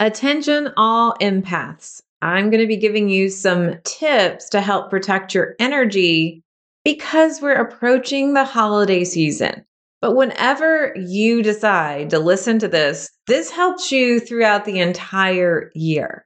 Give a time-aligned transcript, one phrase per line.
[0.00, 2.00] Attention, all empaths.
[2.22, 6.42] I'm going to be giving you some tips to help protect your energy
[6.84, 9.64] because we're approaching the holiday season.
[10.00, 16.24] But whenever you decide to listen to this, this helps you throughout the entire year.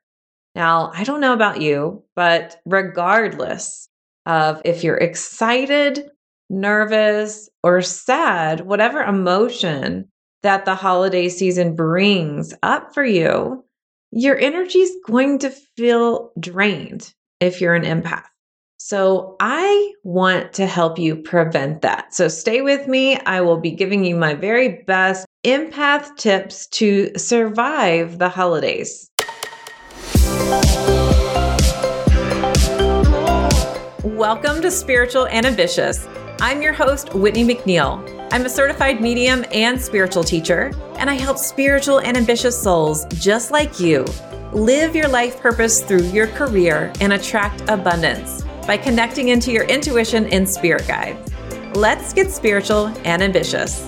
[0.54, 3.88] Now, I don't know about you, but regardless
[4.26, 6.10] of if you're excited,
[6.50, 10.11] nervous, or sad, whatever emotion
[10.42, 13.64] that the holiday season brings up for you,
[14.10, 18.24] your energy is going to feel drained if you're an empath.
[18.78, 22.12] So, I want to help you prevent that.
[22.12, 23.16] So, stay with me.
[23.20, 29.08] I will be giving you my very best empath tips to survive the holidays.
[34.02, 36.08] Welcome to Spiritual and Ambitious.
[36.40, 38.11] I'm your host, Whitney McNeil.
[38.32, 43.50] I'm a certified medium and spiritual teacher, and I help spiritual and ambitious souls just
[43.50, 44.06] like you
[44.52, 50.24] live your life purpose through your career and attract abundance by connecting into your intuition
[50.32, 51.30] and spirit guides.
[51.74, 53.80] Let's get spiritual and ambitious.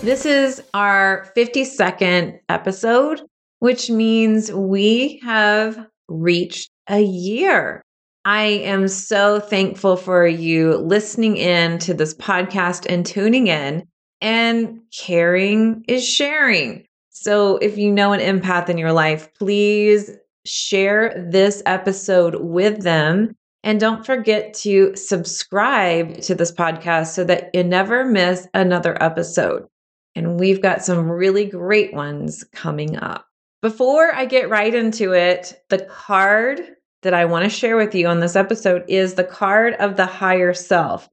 [0.00, 3.20] This is our 52nd episode,
[3.58, 7.82] which means we have reached a year.
[8.24, 13.86] I am so thankful for you listening in to this podcast and tuning in.
[14.20, 16.84] And caring is sharing.
[17.10, 20.10] So if you know an empath in your life, please
[20.44, 23.34] share this episode with them.
[23.62, 29.66] And don't forget to subscribe to this podcast so that you never miss another episode.
[30.14, 33.26] And we've got some really great ones coming up.
[33.62, 36.60] Before I get right into it, the card
[37.02, 40.06] that I want to share with you on this episode is the card of the
[40.06, 41.08] higher self.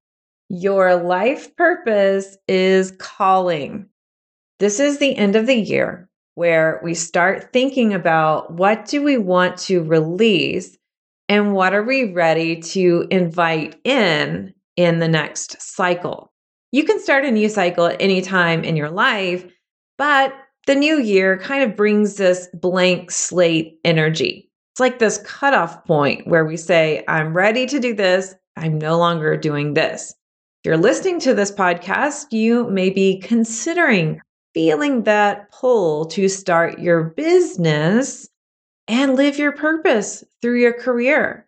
[0.50, 3.88] Your life purpose is calling.
[4.60, 9.18] This is the end of the year where we start thinking about what do we
[9.18, 10.78] want to release
[11.30, 16.32] and what are we ready to invite in in the next cycle.
[16.72, 19.46] You can start a new cycle at any time in your life,
[19.98, 20.34] but
[20.68, 24.50] the new year kind of brings this blank slate energy.
[24.76, 28.36] It's like this cutoff point where we say, I'm ready to do this.
[28.58, 30.12] I'm no longer doing this.
[30.12, 34.20] If you're listening to this podcast, you may be considering
[34.54, 38.28] feeling that pull to start your business
[38.90, 41.48] and live your purpose through your career.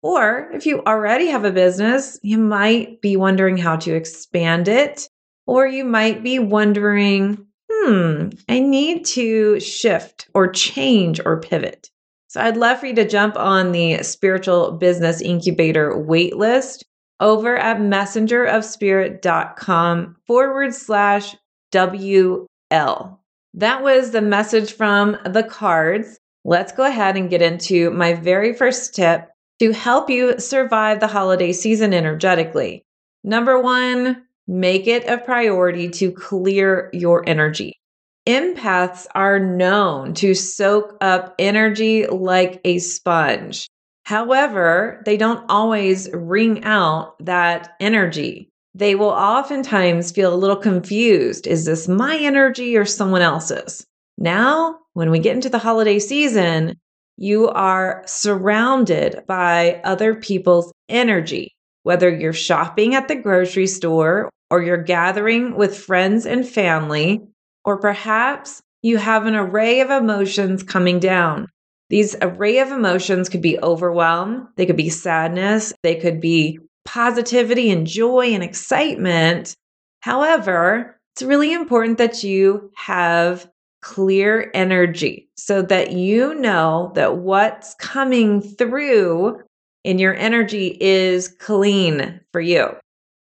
[0.00, 5.10] Or if you already have a business, you might be wondering how to expand it,
[5.46, 11.90] or you might be wondering, hmm, I need to shift or change or pivot.
[12.32, 16.82] So I'd love for you to jump on the Spiritual Business Incubator waitlist
[17.20, 21.36] over at messengerofspirit.com forward slash
[21.72, 23.18] WL.
[23.52, 26.18] That was the message from the cards.
[26.42, 29.28] Let's go ahead and get into my very first tip
[29.58, 32.86] to help you survive the holiday season energetically.
[33.22, 37.81] Number one, make it a priority to clear your energy.
[38.28, 43.66] Empaths are known to soak up energy like a sponge.
[44.04, 48.48] However, they don't always wring out that energy.
[48.74, 51.46] They will oftentimes feel a little confused.
[51.46, 53.84] Is this my energy or someone else's?
[54.18, 56.78] Now, when we get into the holiday season,
[57.16, 61.54] you are surrounded by other people's energy.
[61.82, 67.20] Whether you're shopping at the grocery store or you're gathering with friends and family,
[67.64, 71.48] or perhaps you have an array of emotions coming down.
[71.90, 77.70] These array of emotions could be overwhelm, they could be sadness, they could be positivity
[77.70, 79.54] and joy and excitement.
[80.00, 83.48] However, it's really important that you have
[83.82, 89.42] clear energy so that you know that what's coming through
[89.84, 92.68] in your energy is clean for you.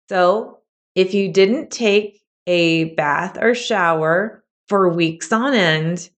[0.09, 0.59] So,
[0.95, 2.18] if you didn't take
[2.49, 6.09] a bath or shower for weeks on end,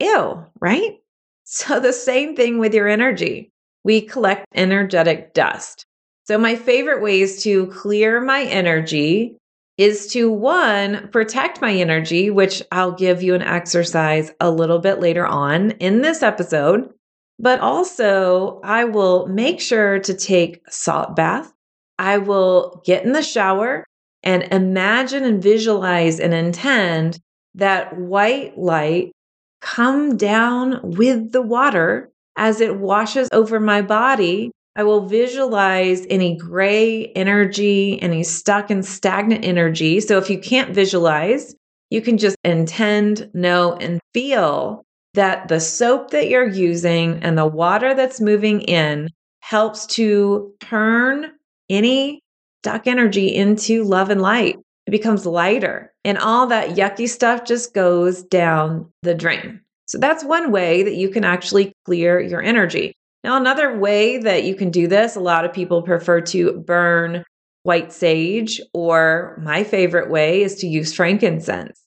[0.00, 0.98] ew, right?
[1.44, 3.52] So, the same thing with your energy.
[3.84, 5.84] We collect energetic dust.
[6.24, 9.36] So, my favorite ways to clear my energy
[9.76, 15.00] is to one, protect my energy, which I'll give you an exercise a little bit
[15.00, 16.88] later on in this episode.
[17.38, 21.52] But also, I will make sure to take salt bath.
[21.98, 23.84] I will get in the shower
[24.24, 27.20] and imagine and visualize and intend
[27.54, 29.12] that white light
[29.60, 36.36] come down with the water as it washes over my body I will visualize any
[36.36, 40.00] gray energy, any stuck and stagnant energy.
[40.00, 41.54] So if you can't visualize,
[41.90, 44.82] you can just intend, know, and feel
[45.14, 49.10] that the soap that you're using and the water that's moving in
[49.40, 51.30] helps to turn
[51.70, 52.20] any
[52.64, 54.58] stuck energy into love and light.
[54.86, 59.60] It becomes lighter, and all that yucky stuff just goes down the drain.
[59.86, 62.94] So that's one way that you can actually clear your energy.
[63.22, 67.22] Now, another way that you can do this, a lot of people prefer to burn
[67.64, 71.78] white sage, or my favorite way is to use frankincense.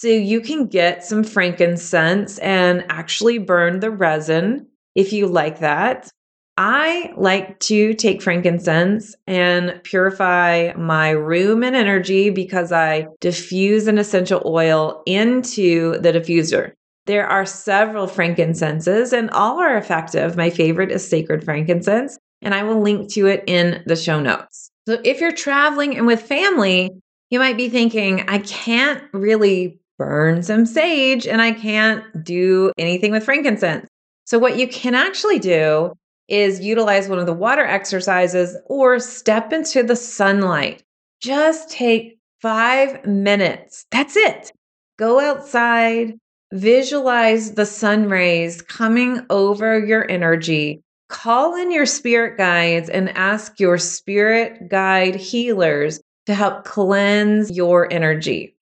[0.00, 6.10] So you can get some frankincense and actually burn the resin if you like that.
[6.58, 13.96] I like to take frankincense and purify my room and energy because I diffuse an
[13.96, 16.72] essential oil into the diffuser.
[17.06, 20.36] There are several frankincenses and all are effective.
[20.36, 24.70] My favorite is sacred frankincense, and I will link to it in the show notes.
[24.86, 26.90] So if you're traveling and with family,
[27.30, 33.10] you might be thinking, I can't really burn some sage and I can't do anything
[33.10, 33.86] with frankincense.
[34.24, 35.94] So, what you can actually do
[36.28, 40.82] is utilize one of the water exercises or step into the sunlight.
[41.20, 43.86] Just take five minutes.
[43.90, 44.52] That's it.
[44.98, 46.14] Go outside,
[46.52, 50.82] Visualize the sun rays coming over your energy.
[51.08, 57.90] Call in your spirit guides and ask your spirit guide healers to help cleanse your
[57.90, 58.54] energy.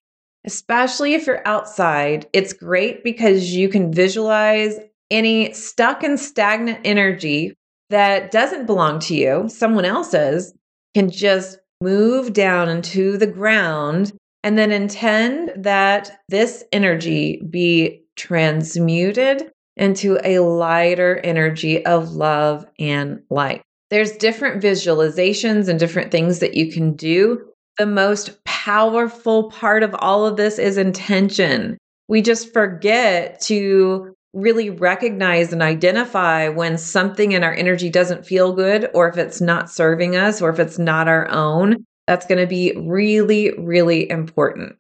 [0.45, 4.79] Especially if you're outside, it's great because you can visualize
[5.11, 7.55] any stuck and stagnant energy
[7.91, 10.55] that doesn't belong to you, someone else's,
[10.95, 14.13] can just move down into the ground
[14.43, 23.23] and then intend that this energy be transmuted into a lighter energy of love and
[23.31, 23.63] light.
[23.91, 27.45] There's different visualizations and different things that you can do.
[27.79, 31.79] The most powerful part of all of this is intention.
[32.09, 38.53] We just forget to really recognize and identify when something in our energy doesn't feel
[38.53, 41.85] good, or if it's not serving us, or if it's not our own.
[42.07, 44.77] That's going to be really, really important.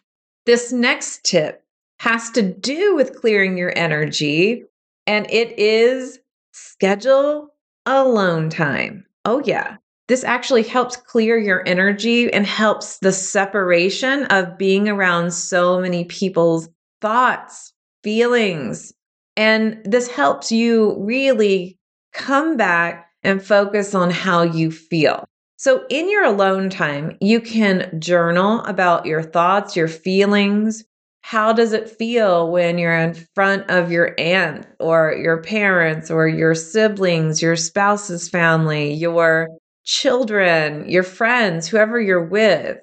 [0.46, 1.62] This next tip
[2.00, 4.64] has to do with clearing your energy,
[5.06, 6.18] and it is
[6.52, 7.48] schedule
[7.86, 9.04] alone time.
[9.24, 9.76] Oh, yeah.
[10.08, 16.04] This actually helps clear your energy and helps the separation of being around so many
[16.04, 16.68] people's
[17.00, 17.72] thoughts,
[18.02, 18.92] feelings.
[19.36, 21.78] And this helps you really
[22.12, 25.24] come back and focus on how you feel.
[25.56, 30.84] So, in your alone time, you can journal about your thoughts, your feelings.
[31.22, 36.26] How does it feel when you're in front of your aunt or your parents or
[36.26, 39.48] your siblings, your spouse's family, your
[39.84, 42.78] children, your friends, whoever you're with?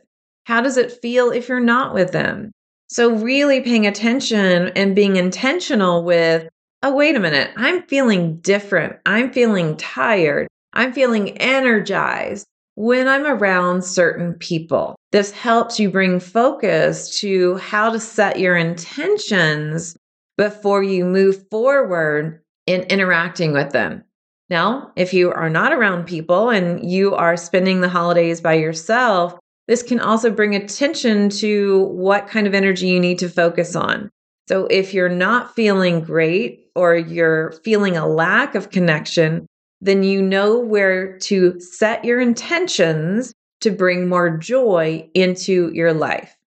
[0.45, 2.51] How does it feel if you're not with them?
[2.87, 6.47] So, really paying attention and being intentional with,
[6.83, 8.95] oh, wait a minute, I'm feeling different.
[9.05, 10.47] I'm feeling tired.
[10.73, 14.95] I'm feeling energized when I'm around certain people.
[15.11, 19.97] This helps you bring focus to how to set your intentions
[20.37, 24.03] before you move forward in interacting with them.
[24.49, 29.37] Now, if you are not around people and you are spending the holidays by yourself,
[29.67, 34.09] this can also bring attention to what kind of energy you need to focus on.
[34.47, 39.45] So, if you're not feeling great or you're feeling a lack of connection,
[39.81, 46.37] then you know where to set your intentions to bring more joy into your life.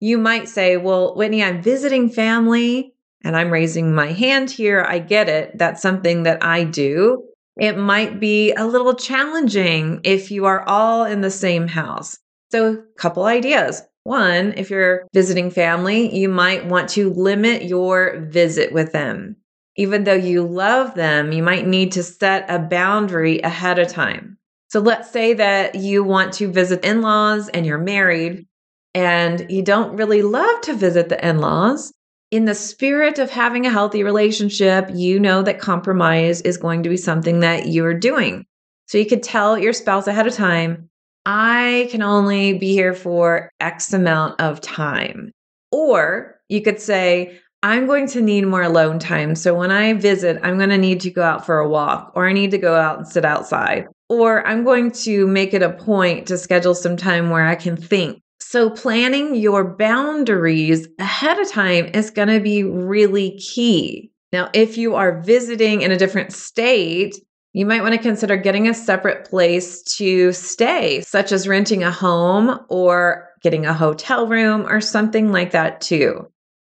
[0.00, 4.84] You might say, Well, Whitney, I'm visiting family and I'm raising my hand here.
[4.88, 5.58] I get it.
[5.58, 7.24] That's something that I do.
[7.56, 12.16] It might be a little challenging if you are all in the same house.
[12.50, 13.82] So, a couple ideas.
[14.04, 19.36] One, if you're visiting family, you might want to limit your visit with them
[19.78, 24.36] even though you love them, you might need to set a boundary ahead of time.
[24.70, 28.46] So let's say that you want to visit in laws and you're married
[28.92, 31.92] and you don't really love to visit the in laws.
[32.32, 36.88] In the spirit of having a healthy relationship, you know that compromise is going to
[36.88, 38.44] be something that you're doing.
[38.86, 40.90] So you could tell your spouse ahead of time,
[41.30, 45.30] I can only be here for X amount of time.
[45.70, 49.34] Or you could say, I'm going to need more alone time.
[49.34, 52.26] So when I visit, I'm going to need to go out for a walk, or
[52.26, 55.74] I need to go out and sit outside, or I'm going to make it a
[55.74, 58.22] point to schedule some time where I can think.
[58.40, 64.10] So planning your boundaries ahead of time is going to be really key.
[64.32, 67.20] Now, if you are visiting in a different state,
[67.58, 71.90] You might want to consider getting a separate place to stay, such as renting a
[71.90, 76.28] home or getting a hotel room or something like that, too.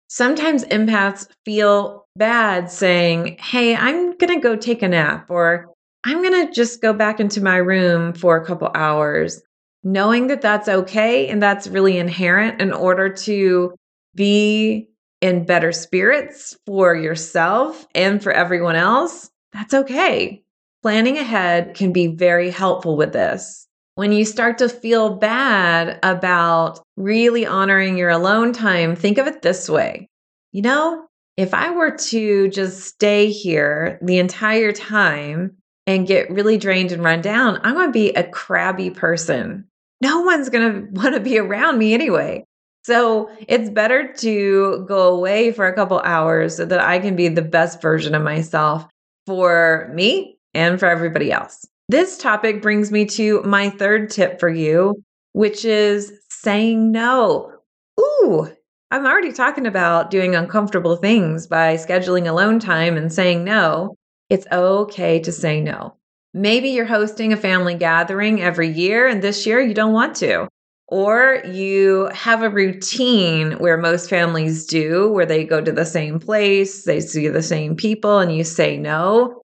[0.07, 5.67] Sometimes empaths feel bad saying, Hey, I'm going to go take a nap, or
[6.05, 9.41] I'm going to just go back into my room for a couple hours.
[9.83, 13.75] Knowing that that's okay and that's really inherent in order to
[14.15, 14.87] be
[15.19, 20.41] in better spirits for yourself and for everyone else, that's okay.
[20.81, 23.67] Planning ahead can be very helpful with this.
[23.95, 29.41] When you start to feel bad about really honoring your alone time, think of it
[29.41, 30.07] this way.
[30.53, 31.05] You know,
[31.35, 37.03] if I were to just stay here the entire time and get really drained and
[37.03, 39.65] run down, I'm going to be a crabby person.
[40.01, 42.45] No one's going to want to be around me anyway.
[42.85, 47.27] So it's better to go away for a couple hours so that I can be
[47.27, 48.87] the best version of myself
[49.27, 51.65] for me and for everybody else.
[51.89, 55.03] This topic brings me to my third tip for you,
[55.33, 57.51] which is saying no.
[57.99, 58.49] Ooh,
[58.91, 63.95] I'm already talking about doing uncomfortable things by scheduling alone time and saying no.
[64.29, 65.95] It's okay to say no.
[66.33, 70.47] Maybe you're hosting a family gathering every year and this year you don't want to.
[70.87, 76.19] Or you have a routine where most families do, where they go to the same
[76.19, 79.41] place, they see the same people, and you say no.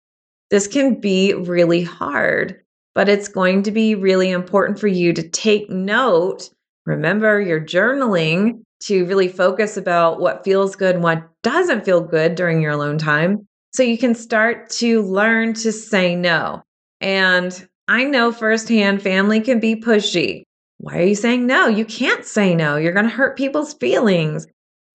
[0.54, 2.62] This can be really hard,
[2.94, 6.52] but it's going to be really important for you to take note.
[6.86, 12.36] Remember, you're journaling to really focus about what feels good and what doesn't feel good
[12.36, 13.48] during your alone time.
[13.74, 16.62] So you can start to learn to say no.
[17.02, 20.44] And I know firsthand family can be pushy.
[20.78, 21.66] Why are you saying no?
[21.66, 22.76] You can't say no.
[22.76, 24.46] You're going to hurt people's feelings.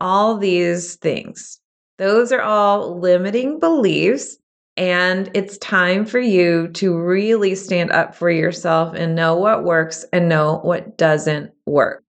[0.00, 1.58] All these things.
[1.98, 4.38] Those are all limiting beliefs
[4.78, 10.04] and it's time for you to really stand up for yourself and know what works
[10.12, 12.04] and know what doesn't work.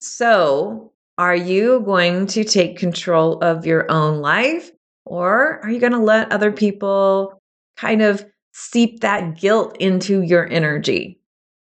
[0.00, 4.70] So, are you going to take control of your own life
[5.04, 7.40] or are you going to let other people
[7.76, 11.20] kind of seep that guilt into your energy?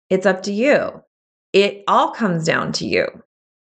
[0.10, 1.01] It's up to you.
[1.54, 3.08] It all comes down to you.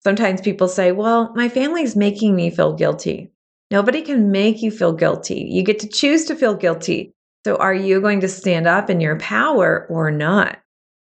[0.03, 3.30] Sometimes people say, Well, my family's making me feel guilty.
[3.71, 5.47] Nobody can make you feel guilty.
[5.49, 7.13] You get to choose to feel guilty.
[7.45, 10.59] So, are you going to stand up in your power or not?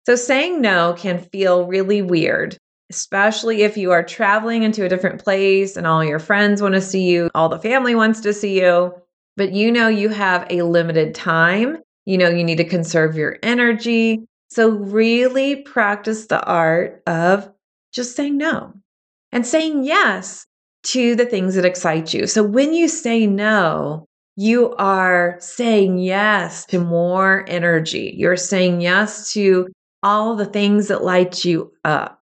[0.07, 2.59] So, saying no can feel really weird,
[2.91, 6.83] especially if you are traveling into a different place and all your friends want to
[6.83, 8.93] see you, all the family wants to see you,
[9.39, 11.79] but you know you have a limited time.
[12.05, 14.27] You know you need to conserve your energy.
[14.51, 17.51] So, really practice the art of
[17.93, 18.75] just saying no
[19.33, 20.47] and saying yes
[20.83, 22.27] to the things that excite you.
[22.27, 24.07] So when you say no,
[24.37, 28.15] you are saying yes to more energy.
[28.17, 29.69] You're saying yes to
[30.03, 32.21] all the things that light you up.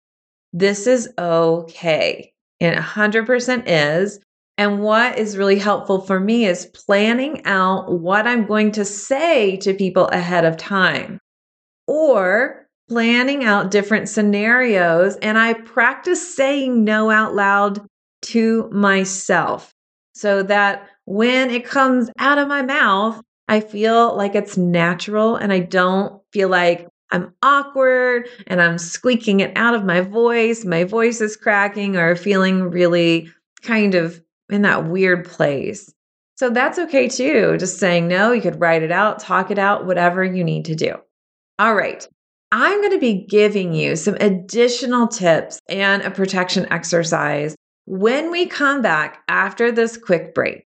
[0.53, 2.33] This is okay.
[2.61, 4.19] And 100% is.
[4.57, 9.59] And what is really helpful for me is planning out what I'm going to say
[9.59, 11.19] to people ahead of time
[11.87, 15.17] or planning out different scenarios.
[15.17, 17.87] And I practice saying no out loud
[18.27, 19.73] to myself
[20.15, 25.53] so that when it comes out of my mouth, I feel like it's natural and
[25.53, 30.65] I don't feel like I'm awkward and I'm squeaking it out of my voice.
[30.65, 33.31] My voice is cracking or feeling really
[33.63, 35.93] kind of in that weird place.
[36.37, 37.57] So that's okay too.
[37.59, 40.75] Just saying no, you could write it out, talk it out, whatever you need to
[40.75, 40.97] do.
[41.59, 42.07] All right.
[42.53, 47.57] I'm going to be giving you some additional tips and a protection exercise
[47.87, 50.67] when we come back after this quick break.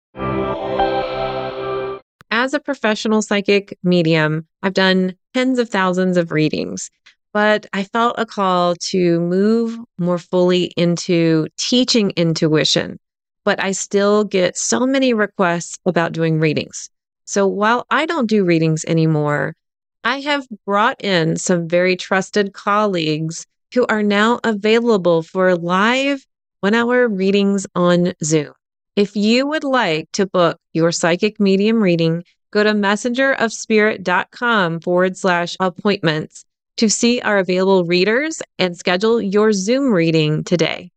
[2.31, 6.89] As a professional psychic medium, I've done tens of thousands of readings,
[7.33, 12.99] but I felt a call to move more fully into teaching intuition.
[13.43, 16.89] But I still get so many requests about doing readings.
[17.25, 19.55] So while I don't do readings anymore,
[20.03, 26.25] I have brought in some very trusted colleagues who are now available for live
[26.61, 28.53] one hour readings on Zoom.
[28.95, 35.55] If you would like to book your psychic medium reading, go to messengerofspirit.com forward slash
[35.59, 36.45] appointments
[36.77, 40.91] to see our available readers and schedule your Zoom reading today.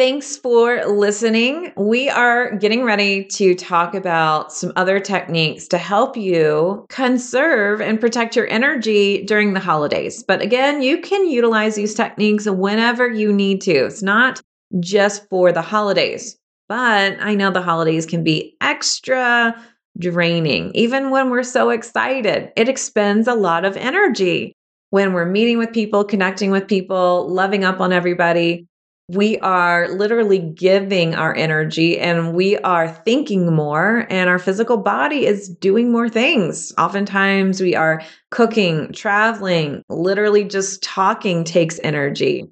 [0.00, 1.74] Thanks for listening.
[1.76, 8.00] We are getting ready to talk about some other techniques to help you conserve and
[8.00, 10.24] protect your energy during the holidays.
[10.26, 13.72] But again, you can utilize these techniques whenever you need to.
[13.72, 14.40] It's not
[14.78, 19.54] just for the holidays, but I know the holidays can be extra
[19.98, 20.70] draining.
[20.74, 24.54] Even when we're so excited, it expends a lot of energy.
[24.88, 28.66] When we're meeting with people, connecting with people, loving up on everybody,
[29.14, 35.26] we are literally giving our energy and we are thinking more, and our physical body
[35.26, 36.72] is doing more things.
[36.78, 42.48] Oftentimes, we are cooking, traveling, literally just talking takes energy.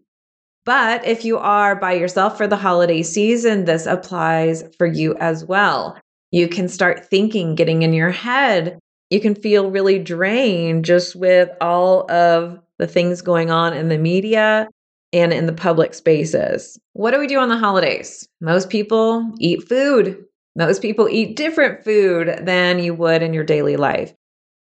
[0.65, 5.45] But if you are by yourself for the holiday season, this applies for you as
[5.45, 5.97] well.
[6.33, 8.79] You can start thinking, getting in your head.
[9.11, 13.99] You can feel really drained just with all of the things going on in the
[13.99, 14.69] media
[15.13, 16.79] and in the public spaces.
[16.93, 18.29] What do we do on the holidays?
[18.41, 20.25] Most people eat food.
[20.57, 24.15] Most people eat different food than you would in your daily life.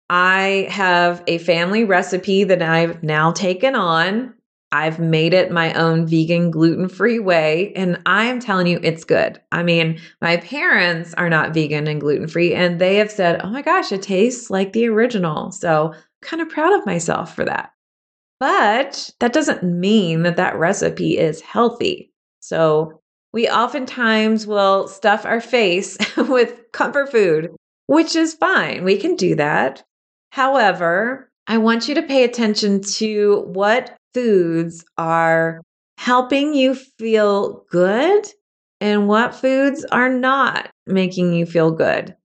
[0.09, 4.33] I have a family recipe that I've now taken on.
[4.71, 9.05] I've made it my own vegan, gluten free way, and I am telling you, it's
[9.05, 9.41] good.
[9.51, 13.49] I mean, my parents are not vegan and gluten free, and they have said, oh
[13.49, 15.51] my gosh, it tastes like the original.
[15.51, 17.71] So, kind of proud of myself for that.
[18.39, 22.11] But that doesn't mean that that recipe is healthy.
[22.39, 23.01] So
[23.33, 27.55] we oftentimes will stuff our face with comfort food,
[27.87, 28.83] which is fine.
[28.83, 29.83] We can do that.
[30.31, 35.61] However, I want you to pay attention to what foods are
[35.97, 38.27] helping you feel good
[38.81, 42.15] and what foods are not making you feel good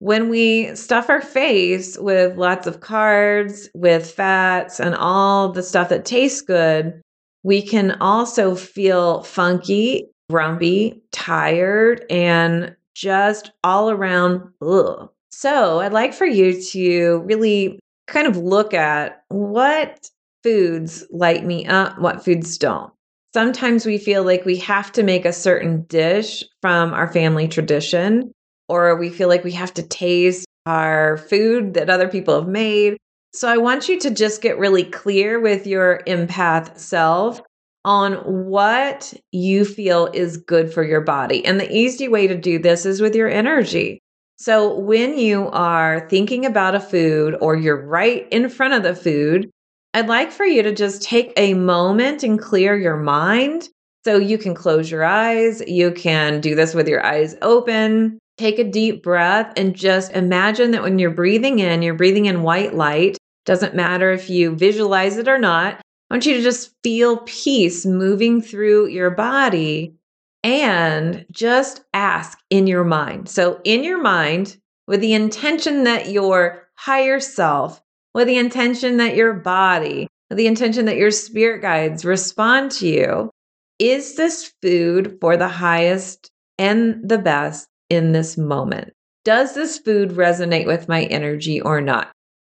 [0.00, 5.90] when we stuff our face with lots of carbs, with fats, and all the stuff
[5.90, 7.00] that tastes good,
[7.42, 15.10] we can also feel funky, grumpy, tired, and just all around ugh.
[15.30, 20.08] So, I'd like for you to really kind of look at what
[20.42, 22.90] foods light me up, what foods don't.
[23.34, 28.32] Sometimes we feel like we have to make a certain dish from our family tradition
[28.70, 32.96] or we feel like we have to taste our food that other people have made.
[33.32, 37.40] So I want you to just get really clear with your empath self
[37.84, 41.44] on what you feel is good for your body.
[41.44, 44.00] And the easy way to do this is with your energy.
[44.36, 48.94] So when you are thinking about a food or you're right in front of the
[48.94, 49.50] food,
[49.92, 53.68] I'd like for you to just take a moment and clear your mind.
[54.04, 55.62] So you can close your eyes.
[55.66, 58.18] You can do this with your eyes open.
[58.40, 62.42] Take a deep breath and just imagine that when you're breathing in, you're breathing in
[62.42, 63.18] white light.
[63.44, 65.74] Doesn't matter if you visualize it or not.
[65.74, 69.94] I want you to just feel peace moving through your body
[70.42, 73.28] and just ask in your mind.
[73.28, 77.82] So, in your mind, with the intention that your higher self,
[78.14, 82.88] with the intention that your body, with the intention that your spirit guides respond to
[82.88, 83.30] you,
[83.78, 88.92] is this food for the highest and the best in this moment?
[89.24, 92.10] Does this food resonate with my energy or not?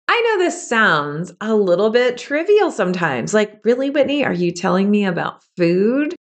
[0.08, 3.34] I know this sounds a little bit trivial sometimes.
[3.34, 6.16] Like, really, Whitney, are you telling me about food?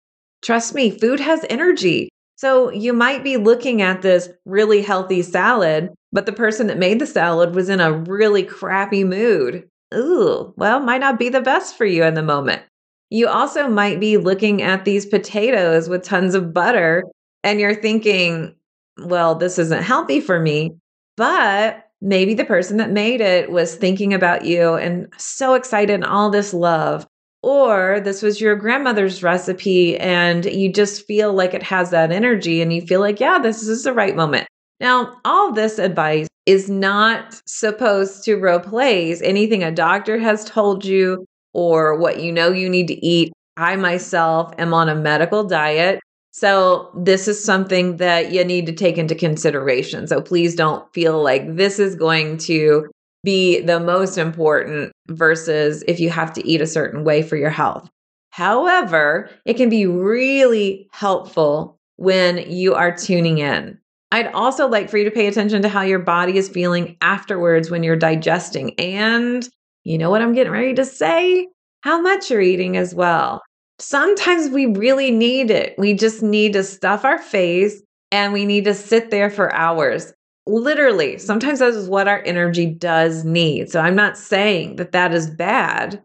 [0.42, 2.08] Trust me, food has energy.
[2.36, 6.98] So you might be looking at this really healthy salad, but the person that made
[6.98, 9.68] the salad was in a really crappy mood.
[9.94, 12.62] Ooh, well, might not be the best for you in the moment.
[13.10, 17.04] You also might be looking at these potatoes with tons of butter
[17.44, 18.54] and you're thinking,
[19.04, 20.76] well, this isn't healthy for me.
[21.16, 26.04] But maybe the person that made it was thinking about you and so excited and
[26.04, 27.06] all this love.
[27.42, 32.62] Or this was your grandmother's recipe and you just feel like it has that energy
[32.62, 34.46] and you feel like, yeah, this is the right moment.
[34.80, 41.24] Now, all this advice is not supposed to replace anything a doctor has told you
[41.52, 43.32] or what you know you need to eat.
[43.56, 46.00] I myself am on a medical diet
[46.34, 50.06] so, this is something that you need to take into consideration.
[50.06, 52.90] So, please don't feel like this is going to
[53.22, 57.50] be the most important versus if you have to eat a certain way for your
[57.50, 57.88] health.
[58.30, 63.78] However, it can be really helpful when you are tuning in.
[64.10, 67.70] I'd also like for you to pay attention to how your body is feeling afterwards
[67.70, 68.74] when you're digesting.
[68.80, 69.46] And
[69.84, 71.48] you know what I'm getting ready to say?
[71.82, 73.42] How much you're eating as well
[73.82, 75.74] sometimes we really need it.
[75.76, 80.12] We just need to stuff our face and we need to sit there for hours.
[80.46, 83.70] Literally, sometimes that is what our energy does need.
[83.70, 86.02] So I'm not saying that that is bad.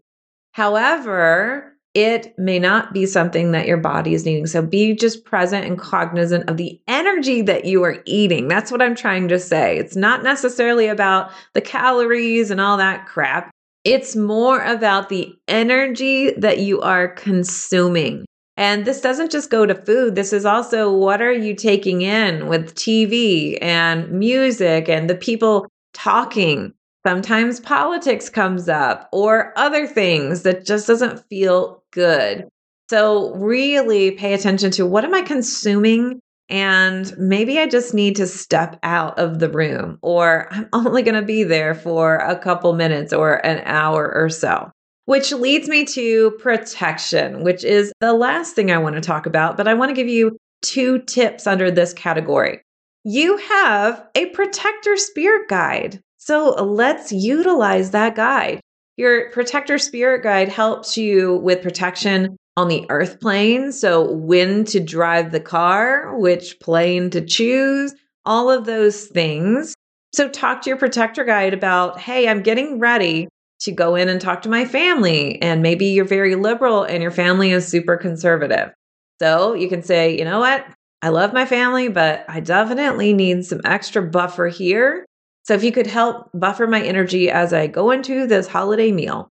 [0.51, 4.45] However, it may not be something that your body is needing.
[4.45, 8.47] So be just present and cognizant of the energy that you are eating.
[8.47, 9.77] That's what I'm trying to say.
[9.77, 13.49] It's not necessarily about the calories and all that crap.
[13.87, 18.25] It's more about the energy that you are consuming.
[18.57, 20.13] And this doesn't just go to food.
[20.13, 25.69] This is also what are you taking in with TV and music and the people
[25.93, 26.73] talking.
[27.05, 32.49] Sometimes politics comes up or other things that just doesn't feel good.
[32.89, 38.27] So really pay attention to what am I consuming and maybe I just need to
[38.27, 42.73] step out of the room or I'm only going to be there for a couple
[42.73, 44.71] minutes or an hour or so.
[45.05, 49.55] Which leads me to protection, which is the last thing I want to talk about,
[49.55, 52.61] but I want to give you two tips under this category.
[53.05, 56.01] You have a protector spirit guide.
[56.17, 58.59] So let's utilize that guide.
[58.97, 63.71] Your protector spirit guide helps you with protection on the earth plane.
[63.71, 69.73] So, when to drive the car, which plane to choose, all of those things.
[70.13, 73.29] So, talk to your protector guide about, hey, I'm getting ready
[73.61, 75.41] to go in and talk to my family.
[75.41, 78.71] And maybe you're very liberal and your family is super conservative.
[79.19, 80.65] So you can say, you know what?
[81.01, 85.05] I love my family, but I definitely need some extra buffer here.
[85.43, 89.29] So if you could help buffer my energy as I go into this holiday meal,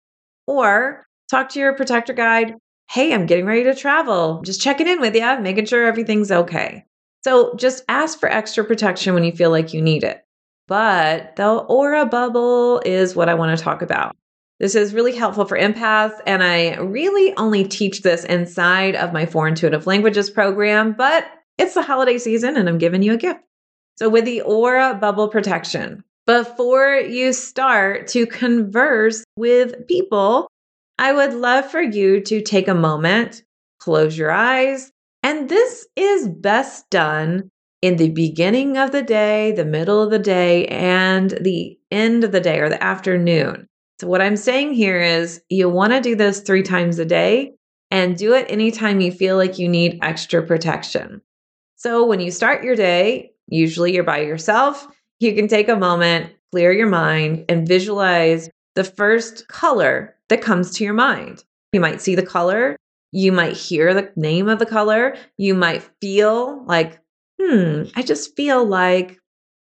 [0.46, 2.54] or talk to your protector guide.
[2.89, 4.41] Hey, I'm getting ready to travel.
[4.43, 6.86] Just checking in with you, making sure everything's okay.
[7.24, 10.24] So just ask for extra protection when you feel like you need it.
[10.67, 14.15] But the aura bubble is what I want to talk about.
[14.60, 19.26] This is really helpful for empaths, and I really only teach this inside of my
[19.26, 21.26] Four Intuitive Languages program, but
[21.58, 23.41] it's the holiday season and I'm giving you a gift.
[23.98, 30.48] So, with the aura bubble protection, before you start to converse with people,
[30.98, 33.44] I would love for you to take a moment,
[33.80, 34.92] close your eyes,
[35.24, 37.50] and this is best done
[37.82, 42.32] in the beginning of the day, the middle of the day, and the end of
[42.32, 43.68] the day or the afternoon.
[44.00, 47.54] So, what I'm saying here is you want to do this three times a day
[47.92, 51.22] and do it anytime you feel like you need extra protection.
[51.76, 54.88] So, when you start your day, usually you're by yourself,
[55.20, 60.72] you can take a moment, clear your mind, and visualize the first color that comes
[60.72, 61.43] to your mind.
[61.74, 62.76] You might see the color,
[63.12, 67.00] you might hear the name of the color, you might feel like
[67.39, 69.19] hmm, I just feel like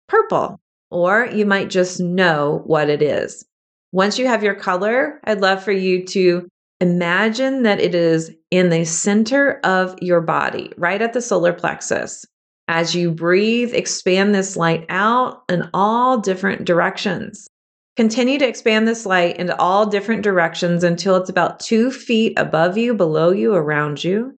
[0.09, 0.59] purple.
[0.89, 3.45] Or you might just know what it is.
[3.91, 6.47] Once you have your color, I'd love for you to
[6.81, 12.25] imagine that it is in the center of your body, right at the solar plexus.
[12.67, 17.47] As you breathe, expand this light out in all different directions.
[17.95, 22.77] Continue to expand this light into all different directions until it's about two feet above
[22.77, 24.35] you, below you, around you.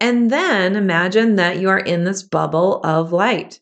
[0.00, 3.60] And then imagine that you are in this bubble of light.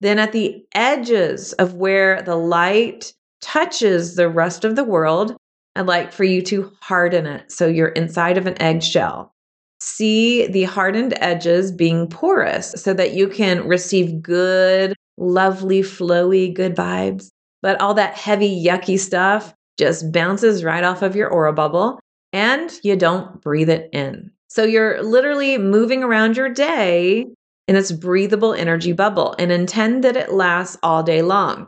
[0.00, 5.34] Then at the edges of where the light touches the rest of the world,
[5.76, 7.50] I'd like for you to harden it.
[7.50, 9.32] So you're inside of an eggshell.
[9.80, 16.76] See the hardened edges being porous so that you can receive good, lovely, flowy, good
[16.76, 17.30] vibes.
[17.64, 21.98] But all that heavy, yucky stuff just bounces right off of your aura bubble
[22.30, 24.30] and you don't breathe it in.
[24.48, 27.26] So you're literally moving around your day
[27.66, 31.66] in this breathable energy bubble and intend that it lasts all day long.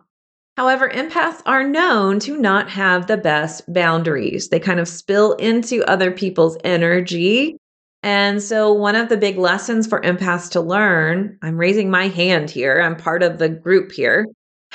[0.59, 4.51] However, empaths are known to not have the best boundaries.
[4.51, 7.57] They kind of spill into other people's energy.
[8.03, 12.51] And so, one of the big lessons for empaths to learn, I'm raising my hand
[12.51, 14.27] here, I'm part of the group here,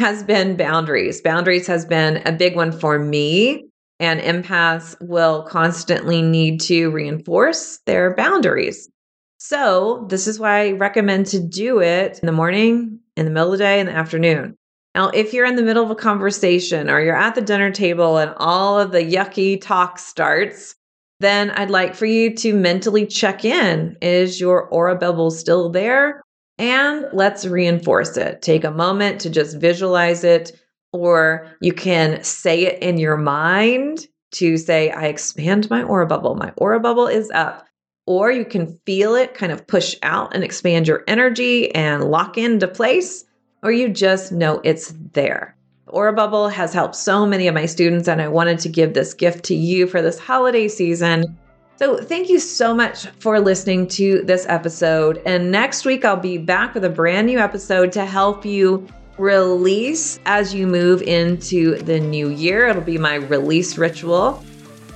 [0.02, 1.22] has been boundaries.
[1.22, 3.66] Boundaries has been a big one for me
[4.00, 8.90] and empaths will constantly need to reinforce their boundaries.
[9.38, 13.54] So, this is why I recommend to do it in the morning, in the middle
[13.54, 14.56] of the day, in the afternoon.
[14.96, 18.18] Now, if you're in the middle of a conversation or you're at the dinner table
[18.18, 20.74] and all of the yucky talk starts,
[21.20, 23.98] then I'd like for you to mentally check in.
[24.02, 26.24] Is your aura bubble still there?
[26.62, 28.44] And let's reinforce it.
[28.44, 30.52] Take a moment to just visualize it
[30.94, 36.36] or you can say it in your mind to say, I expand my aura bubble.
[36.36, 37.66] My aura bubble is up.
[38.06, 42.38] Or you can feel it kind of push out and expand your energy and lock
[42.38, 43.26] into place,
[43.64, 45.56] or you just know it's there.
[45.88, 49.14] Aura Bubble has helped so many of my students, and I wanted to give this
[49.14, 51.38] gift to you for this holiday season.
[51.82, 55.20] So, thank you so much for listening to this episode.
[55.26, 58.86] And next week, I'll be back with a brand new episode to help you
[59.18, 62.68] release as you move into the new year.
[62.68, 64.44] It'll be my release ritual.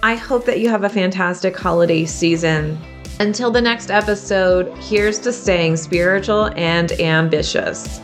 [0.04, 2.78] I hope that you have a fantastic holiday season.
[3.20, 8.00] Until the next episode, here's to staying spiritual and ambitious.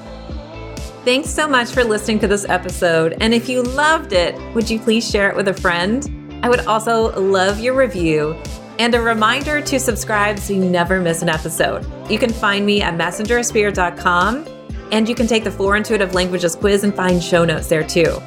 [1.06, 3.16] Thanks so much for listening to this episode.
[3.22, 6.40] And if you loved it, would you please share it with a friend?
[6.42, 8.36] I would also love your review
[8.80, 11.86] And a reminder to subscribe so you never miss an episode.
[12.10, 14.48] You can find me at messengerofspirit.com
[14.92, 18.22] and you can take the Four Intuitive Languages quiz and find show notes there too.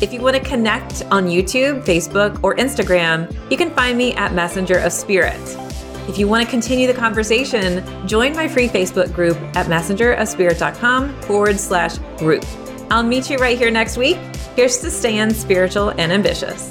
[0.00, 4.34] If you want to connect on YouTube, Facebook, or Instagram, you can find me at
[4.34, 5.40] Messenger of Spirit.
[6.08, 11.58] If you want to continue the conversation, join my free Facebook group at messengerofspirit.com forward
[11.58, 12.44] slash group.
[12.90, 14.16] I'll meet you right here next week.
[14.56, 16.70] Here's to staying spiritual and ambitious.